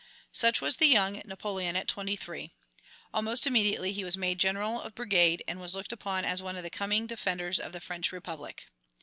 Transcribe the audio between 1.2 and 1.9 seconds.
Napoleon at